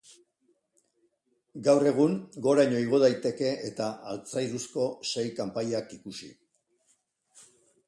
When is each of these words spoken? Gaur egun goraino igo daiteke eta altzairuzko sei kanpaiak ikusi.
Gaur 1.67 1.85
egun 1.89 2.15
goraino 2.47 2.79
igo 2.87 3.01
daiteke 3.05 3.53
eta 3.69 3.91
altzairuzko 4.15 4.89
sei 5.11 5.29
kanpaiak 5.43 5.97
ikusi. 6.01 6.35